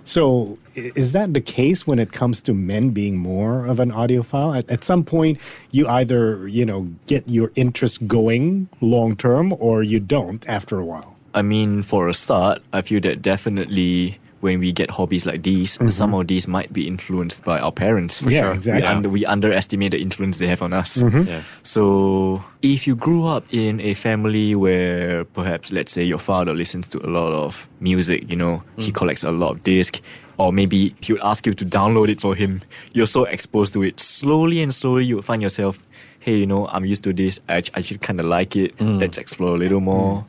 So, 0.08 0.56
is 0.74 1.12
that 1.12 1.34
the 1.34 1.40
case 1.42 1.86
when 1.86 1.98
it 1.98 2.12
comes 2.12 2.40
to 2.48 2.54
men 2.54 2.96
being 2.96 3.18
more 3.18 3.66
of 3.66 3.78
an 3.78 3.92
audiophile? 3.92 4.56
At, 4.56 4.70
at 4.70 4.82
some 4.82 5.04
point, 5.04 5.38
you 5.70 5.86
either 5.86 6.48
you 6.48 6.64
know 6.64 6.88
get 7.06 7.28
your 7.28 7.52
interest 7.56 8.08
going 8.08 8.70
long 8.80 9.16
term, 9.16 9.52
or 9.60 9.82
you 9.82 10.00
don't 10.00 10.48
after 10.48 10.78
a 10.78 10.84
while. 10.84 11.16
I 11.34 11.42
mean, 11.42 11.82
for 11.82 12.08
a 12.08 12.14
start, 12.14 12.62
I 12.72 12.80
feel 12.80 13.02
that 13.02 13.20
definitely 13.20 14.18
when 14.40 14.61
we 14.61 14.71
get 14.73 14.90
hobbies 14.90 15.26
like 15.26 15.42
these, 15.42 15.78
some 15.95 16.14
of 16.14 16.26
these 16.28 16.47
might 16.47 16.73
be 16.73 16.87
influenced 16.87 17.45
by 17.45 17.59
our 17.59 17.73
parents. 17.73 18.23
Mm-hmm. 18.23 18.30
Yeah, 18.30 18.52
exactly. 18.54 18.83
Mm-hmm. 18.83 18.90
We, 18.92 18.97
under, 18.97 19.09
we 19.11 19.26
underestimate 19.26 19.90
the 19.92 20.00
influence 20.00 20.38
they 20.38 20.47
have 20.47 20.62
on 20.62 20.73
us. 20.73 21.02
Yeah. 21.02 21.42
So, 21.64 22.42
if 22.62 22.87
you 22.87 22.95
grew 22.97 23.26
up 23.26 23.45
in 23.50 23.80
a 23.80 23.95
family 23.95 24.54
where 24.54 25.25
perhaps, 25.25 25.73
let's 25.73 25.92
say, 25.92 26.04
your 26.04 26.18
father 26.18 26.54
listens 26.54 26.88
to 26.88 26.99
a 27.07 27.11
lot 27.11 27.33
of 27.33 27.68
music, 27.80 28.30
you 28.30 28.37
know, 28.37 28.62
Mm. 28.76 28.83
he 28.85 28.92
collects 28.92 29.25
a 29.25 29.30
lot 29.33 29.50
of 29.52 29.62
discs, 29.64 30.00
or 30.38 30.52
maybe 30.52 30.95
he 31.00 31.12
would 31.12 31.23
ask 31.23 31.45
you 31.47 31.52
to 31.54 31.64
download 31.64 32.09
it 32.09 32.21
for 32.21 32.35
him, 32.37 32.61
you're 32.92 33.07
so 33.07 33.25
exposed 33.25 33.73
to 33.73 33.83
it. 33.83 33.99
Slowly 34.00 34.62
and 34.62 34.73
slowly, 34.73 35.04
you 35.04 35.16
will 35.16 35.23
find 35.23 35.42
yourself, 35.42 35.85
hey, 36.21 36.37
you 36.38 36.47
know, 36.47 36.68
I'm 36.68 36.85
used 36.85 37.02
to 37.04 37.12
this, 37.12 37.40
I, 37.49 37.62
I 37.75 37.80
should 37.80 38.00
kind 38.02 38.21
of 38.21 38.26
like 38.26 38.54
it, 38.57 38.76
Mm. 38.78 39.00
let's 39.00 39.18
explore 39.18 39.57
a 39.57 39.59
little 39.59 39.80
more. 39.80 40.25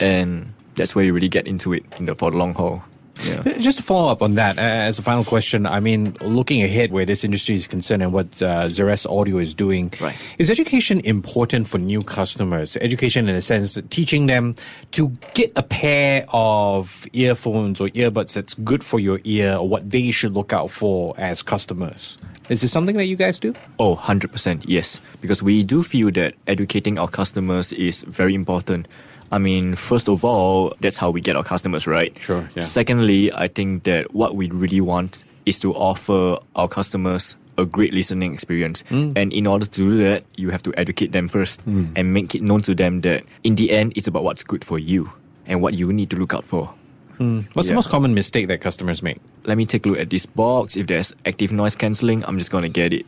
And 0.00 0.52
that's 0.76 0.94
where 0.94 1.04
you 1.04 1.12
really 1.12 1.28
get 1.28 1.46
into 1.46 1.72
it 1.72 1.84
in 1.98 2.06
the, 2.06 2.14
for 2.14 2.30
the 2.30 2.36
long 2.36 2.54
haul. 2.54 2.82
Yeah. 3.24 3.42
Just 3.58 3.78
to 3.78 3.84
follow 3.84 4.10
up 4.10 4.20
on 4.20 4.34
that, 4.34 4.58
uh, 4.58 4.62
as 4.62 4.98
a 4.98 5.02
final 5.02 5.22
question, 5.22 5.64
I 5.64 5.78
mean, 5.78 6.16
looking 6.22 6.60
ahead 6.62 6.90
where 6.90 7.04
this 7.04 7.22
industry 7.22 7.54
is 7.54 7.68
concerned 7.68 8.02
and 8.02 8.12
what 8.12 8.42
uh, 8.42 8.64
Zerest 8.66 9.06
Audio 9.08 9.38
is 9.38 9.54
doing, 9.54 9.92
Right. 10.00 10.16
is 10.38 10.50
education 10.50 10.98
important 11.00 11.68
for 11.68 11.78
new 11.78 12.02
customers? 12.02 12.76
Education 12.78 13.28
in 13.28 13.36
a 13.36 13.42
sense, 13.42 13.78
teaching 13.90 14.26
them 14.26 14.54
to 14.92 15.10
get 15.34 15.52
a 15.54 15.62
pair 15.62 16.24
of 16.32 17.06
earphones 17.12 17.80
or 17.80 17.88
earbuds 17.90 18.32
that's 18.32 18.54
good 18.54 18.82
for 18.82 18.98
your 18.98 19.20
ear 19.22 19.54
or 19.56 19.68
what 19.68 19.88
they 19.88 20.10
should 20.10 20.32
look 20.34 20.52
out 20.52 20.70
for 20.70 21.14
as 21.16 21.42
customers. 21.42 22.18
Is 22.48 22.60
this 22.60 22.72
something 22.72 22.96
that 22.96 23.06
you 23.06 23.16
guys 23.16 23.38
do? 23.38 23.54
Oh, 23.78 23.96
100% 23.96 24.64
yes. 24.66 25.00
Because 25.20 25.42
we 25.42 25.62
do 25.62 25.82
feel 25.82 26.10
that 26.12 26.34
educating 26.46 26.98
our 26.98 27.08
customers 27.08 27.72
is 27.72 28.02
very 28.02 28.34
important. 28.34 28.88
I 29.30 29.38
mean, 29.38 29.76
first 29.76 30.08
of 30.08 30.24
all, 30.24 30.74
that's 30.80 30.98
how 30.98 31.10
we 31.10 31.20
get 31.20 31.36
our 31.36 31.44
customers, 31.44 31.86
right? 31.86 32.16
Sure, 32.20 32.48
yeah. 32.54 32.62
Secondly, 32.62 33.32
I 33.32 33.48
think 33.48 33.84
that 33.84 34.12
what 34.12 34.36
we 34.36 34.50
really 34.50 34.80
want 34.80 35.24
is 35.46 35.58
to 35.60 35.72
offer 35.74 36.36
our 36.54 36.68
customers 36.68 37.36
a 37.58 37.64
great 37.64 37.94
listening 37.94 38.34
experience. 38.34 38.82
Mm. 38.90 39.16
And 39.16 39.32
in 39.32 39.46
order 39.46 39.66
to 39.66 39.70
do 39.70 39.96
that, 40.04 40.24
you 40.36 40.50
have 40.50 40.62
to 40.64 40.74
educate 40.76 41.12
them 41.12 41.28
first 41.28 41.64
and 41.66 42.12
make 42.12 42.34
it 42.34 42.42
known 42.42 42.62
to 42.62 42.74
them 42.74 43.02
that 43.02 43.24
in 43.44 43.54
the 43.56 43.70
end, 43.70 43.92
it's 43.96 44.06
about 44.06 44.24
what's 44.24 44.42
good 44.44 44.64
for 44.64 44.78
you 44.78 45.10
and 45.46 45.62
what 45.62 45.74
you 45.74 45.92
need 45.92 46.10
to 46.10 46.16
look 46.16 46.34
out 46.34 46.44
for. 46.44 46.72
What's 47.18 47.68
the 47.68 47.74
most 47.74 47.88
common 47.88 48.14
mistake 48.14 48.48
that 48.48 48.60
customers 48.60 49.00
make? 49.02 49.18
Let 49.44 49.56
me 49.56 49.64
take 49.66 49.86
a 49.86 49.90
look 49.90 49.98
at 49.98 50.10
this 50.10 50.26
box. 50.26 50.76
If 50.76 50.86
there's 50.88 51.12
active 51.26 51.52
noise 51.52 51.76
cancelling, 51.76 52.24
I'm 52.24 52.36
just 52.38 52.50
gonna 52.50 52.68
get 52.68 52.92
it. 52.92 53.06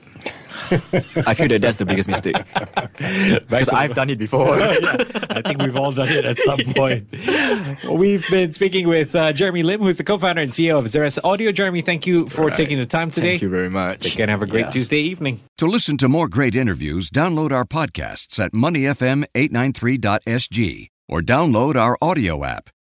I 1.26 1.34
feel 1.34 1.48
that 1.48 1.58
that's 1.60 1.76
the 1.78 1.84
biggest 1.84 2.08
mistake 2.08 2.36
because 3.48 3.68
I've 3.68 3.94
done 3.94 4.08
it 4.10 4.18
before. 4.18 4.54
I 4.54 5.42
think 5.44 5.60
we've 5.62 5.76
all 5.76 5.90
done 5.92 6.08
it 6.08 6.24
at 6.24 6.38
some 6.38 6.58
point. 6.76 7.08
We've 7.90 8.24
been 8.30 8.52
speaking 8.52 8.86
with 8.88 9.14
uh, 9.16 9.32
Jeremy 9.32 9.62
Lim, 9.64 9.80
who's 9.80 9.96
the 9.98 10.04
co-founder 10.04 10.42
and 10.42 10.52
CEO 10.52 10.78
of 10.78 10.84
Zerest 10.84 11.18
Audio. 11.24 11.50
Jeremy, 11.50 11.82
thank 11.82 12.06
you 12.06 12.28
for 12.28 12.46
Right. 12.46 12.54
taking 12.54 12.78
the 12.78 12.86
time 12.86 13.10
today. 13.10 13.30
Thank 13.30 13.42
you 13.42 13.50
very 13.50 13.68
much. 13.70 14.14
Again, 14.14 14.28
have 14.28 14.42
a 14.42 14.46
great 14.46 14.66
Yeah. 14.66 14.70
Tuesday 14.70 15.00
evening. 15.00 15.40
To 15.58 15.66
listen 15.66 15.96
to 15.98 16.08
more 16.08 16.28
great 16.28 16.54
interviews, 16.54 17.10
download 17.10 17.50
our 17.52 17.64
podcasts 17.64 18.38
at 18.38 18.52
moneyfm893.sg 18.52 20.86
or 21.08 21.20
download 21.20 21.74
our 21.76 21.96
audio 22.00 22.44
app. 22.44 22.70